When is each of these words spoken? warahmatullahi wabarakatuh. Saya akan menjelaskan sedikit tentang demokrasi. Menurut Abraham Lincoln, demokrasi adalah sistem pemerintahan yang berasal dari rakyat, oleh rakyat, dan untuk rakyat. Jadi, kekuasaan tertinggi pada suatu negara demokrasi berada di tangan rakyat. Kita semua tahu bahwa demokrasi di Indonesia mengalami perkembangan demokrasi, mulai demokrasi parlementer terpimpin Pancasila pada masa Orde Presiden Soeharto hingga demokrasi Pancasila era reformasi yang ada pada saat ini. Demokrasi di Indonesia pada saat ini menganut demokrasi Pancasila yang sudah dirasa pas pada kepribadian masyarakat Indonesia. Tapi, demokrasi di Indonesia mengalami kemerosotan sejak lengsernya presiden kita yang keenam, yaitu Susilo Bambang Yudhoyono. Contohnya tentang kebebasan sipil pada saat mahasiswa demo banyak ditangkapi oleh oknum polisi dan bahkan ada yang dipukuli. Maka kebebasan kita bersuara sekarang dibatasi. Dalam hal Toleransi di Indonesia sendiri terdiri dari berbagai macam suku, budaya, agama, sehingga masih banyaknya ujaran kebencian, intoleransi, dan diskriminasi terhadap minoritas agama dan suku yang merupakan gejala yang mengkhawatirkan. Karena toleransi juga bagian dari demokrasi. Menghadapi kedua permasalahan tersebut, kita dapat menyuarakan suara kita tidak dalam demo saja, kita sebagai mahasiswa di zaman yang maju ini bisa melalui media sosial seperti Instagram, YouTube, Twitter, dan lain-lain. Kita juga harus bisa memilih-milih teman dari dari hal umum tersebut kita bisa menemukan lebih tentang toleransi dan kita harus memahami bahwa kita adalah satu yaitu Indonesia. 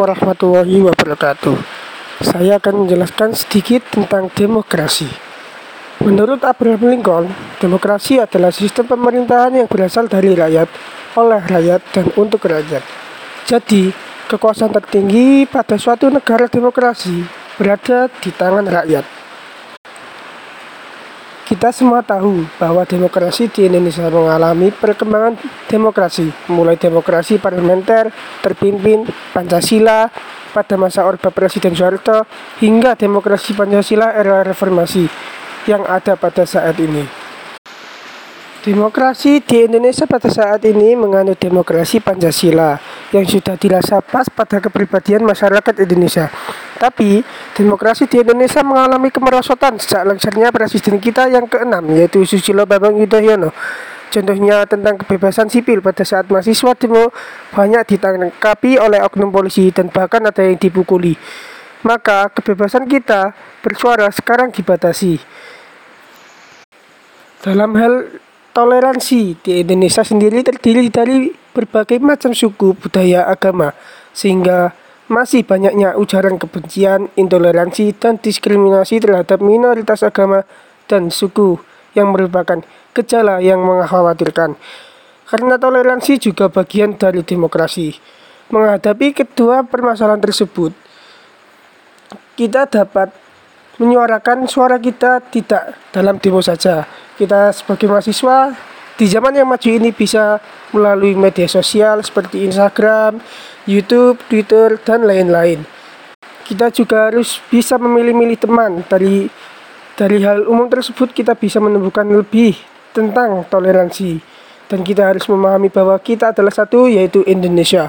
warahmatullahi 0.00 0.80
wabarakatuh. 0.80 1.56
Saya 2.24 2.56
akan 2.56 2.84
menjelaskan 2.84 3.36
sedikit 3.36 3.84
tentang 3.92 4.32
demokrasi. 4.32 5.08
Menurut 6.00 6.40
Abraham 6.48 6.88
Lincoln, 6.88 7.28
demokrasi 7.60 8.16
adalah 8.16 8.48
sistem 8.48 8.88
pemerintahan 8.88 9.52
yang 9.52 9.68
berasal 9.68 10.08
dari 10.08 10.32
rakyat, 10.32 10.68
oleh 11.20 11.40
rakyat, 11.44 11.80
dan 11.92 12.08
untuk 12.16 12.48
rakyat. 12.48 12.80
Jadi, 13.44 13.92
kekuasaan 14.32 14.72
tertinggi 14.72 15.44
pada 15.44 15.76
suatu 15.76 16.08
negara 16.08 16.48
demokrasi 16.48 17.20
berada 17.60 18.08
di 18.08 18.32
tangan 18.32 18.64
rakyat. 18.64 19.19
Kita 21.50 21.74
semua 21.74 21.98
tahu 21.98 22.46
bahwa 22.62 22.86
demokrasi 22.86 23.50
di 23.50 23.66
Indonesia 23.66 24.06
mengalami 24.06 24.70
perkembangan 24.70 25.34
demokrasi, 25.66 26.30
mulai 26.46 26.78
demokrasi 26.78 27.42
parlementer 27.42 28.14
terpimpin 28.38 29.02
Pancasila 29.34 30.06
pada 30.54 30.78
masa 30.78 31.02
Orde 31.02 31.26
Presiden 31.34 31.74
Soeharto 31.74 32.22
hingga 32.62 32.94
demokrasi 32.94 33.58
Pancasila 33.58 34.14
era 34.14 34.46
reformasi 34.46 35.10
yang 35.66 35.82
ada 35.90 36.14
pada 36.14 36.46
saat 36.46 36.78
ini. 36.78 37.02
Demokrasi 38.62 39.42
di 39.42 39.66
Indonesia 39.66 40.06
pada 40.06 40.30
saat 40.30 40.62
ini 40.62 40.94
menganut 40.94 41.34
demokrasi 41.34 41.98
Pancasila 41.98 42.78
yang 43.10 43.26
sudah 43.26 43.58
dirasa 43.58 43.98
pas 43.98 44.30
pada 44.30 44.62
kepribadian 44.62 45.26
masyarakat 45.26 45.82
Indonesia. 45.82 46.30
Tapi, 46.80 47.20
demokrasi 47.52 48.08
di 48.08 48.24
Indonesia 48.24 48.64
mengalami 48.64 49.12
kemerosotan 49.12 49.76
sejak 49.76 50.08
lengsernya 50.08 50.48
presiden 50.48 50.96
kita 50.96 51.28
yang 51.28 51.44
keenam, 51.44 51.84
yaitu 51.92 52.24
Susilo 52.24 52.64
Bambang 52.64 52.96
Yudhoyono. 52.96 53.52
Contohnya 54.08 54.64
tentang 54.64 54.96
kebebasan 54.96 55.52
sipil 55.52 55.84
pada 55.84 56.02
saat 56.02 56.26
mahasiswa 56.32 56.72
demo 56.74 57.12
banyak 57.52 57.94
ditangkapi 57.94 58.80
oleh 58.80 58.98
oknum 59.04 59.30
polisi 59.30 59.70
dan 59.70 59.92
bahkan 59.92 60.24
ada 60.24 60.40
yang 60.40 60.56
dipukuli. 60.56 61.14
Maka 61.86 62.32
kebebasan 62.32 62.88
kita 62.88 63.36
bersuara 63.60 64.08
sekarang 64.10 64.50
dibatasi. 64.50 65.20
Dalam 67.44 67.76
hal 67.76 68.20
Toleransi 68.50 69.38
di 69.38 69.62
Indonesia 69.62 70.02
sendiri 70.02 70.42
terdiri 70.42 70.90
dari 70.90 71.30
berbagai 71.54 72.02
macam 72.02 72.34
suku, 72.34 72.74
budaya, 72.74 73.30
agama, 73.30 73.70
sehingga 74.10 74.74
masih 75.10 75.42
banyaknya 75.42 75.98
ujaran 75.98 76.38
kebencian, 76.38 77.10
intoleransi, 77.18 77.98
dan 77.98 78.22
diskriminasi 78.22 79.02
terhadap 79.02 79.42
minoritas 79.42 80.06
agama 80.06 80.46
dan 80.86 81.10
suku 81.10 81.58
yang 81.98 82.14
merupakan 82.14 82.62
gejala 82.94 83.42
yang 83.42 83.58
mengkhawatirkan. 83.66 84.54
Karena 85.26 85.58
toleransi 85.58 86.22
juga 86.22 86.46
bagian 86.46 86.94
dari 86.94 87.26
demokrasi. 87.26 87.98
Menghadapi 88.54 89.14
kedua 89.14 89.66
permasalahan 89.66 90.22
tersebut, 90.22 90.74
kita 92.34 92.66
dapat 92.66 93.10
menyuarakan 93.82 94.46
suara 94.46 94.78
kita 94.78 95.22
tidak 95.30 95.74
dalam 95.90 96.18
demo 96.18 96.42
saja, 96.42 96.86
kita 97.18 97.50
sebagai 97.54 97.86
mahasiswa 97.90 98.69
di 99.00 99.08
zaman 99.08 99.32
yang 99.32 99.48
maju 99.48 99.64
ini 99.64 99.96
bisa 99.96 100.36
melalui 100.76 101.16
media 101.16 101.48
sosial 101.48 102.04
seperti 102.04 102.44
Instagram, 102.44 103.16
YouTube, 103.64 104.20
Twitter, 104.28 104.76
dan 104.76 105.08
lain-lain. 105.08 105.64
Kita 106.44 106.68
juga 106.68 107.08
harus 107.08 107.40
bisa 107.48 107.80
memilih-milih 107.80 108.36
teman 108.36 108.84
dari 108.84 109.24
dari 109.96 110.20
hal 110.20 110.44
umum 110.44 110.68
tersebut 110.68 111.16
kita 111.16 111.32
bisa 111.32 111.64
menemukan 111.64 112.04
lebih 112.04 112.60
tentang 112.92 113.48
toleransi 113.48 114.20
dan 114.68 114.84
kita 114.84 115.08
harus 115.08 115.24
memahami 115.32 115.72
bahwa 115.72 115.96
kita 115.96 116.36
adalah 116.36 116.52
satu 116.52 116.84
yaitu 116.84 117.24
Indonesia. 117.24 117.88